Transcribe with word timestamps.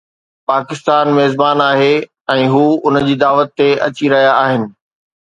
پاڪستان 0.51 1.03
ميزبان 1.17 1.59
آهي 1.65 1.89
۽ 2.35 2.47
هو 2.53 2.61
ان 2.91 2.97
جي 3.09 3.15
دعوت 3.25 3.53
تي 3.61 3.67
اچي 3.89 4.11
رهيا 4.15 4.33
آهن. 4.39 4.65